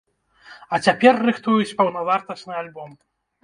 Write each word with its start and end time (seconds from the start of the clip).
А 0.73 0.79
цяпер 0.87 1.21
рыхтуюць 1.29 1.77
паўнавартасны 1.77 2.61
альбом. 2.67 3.01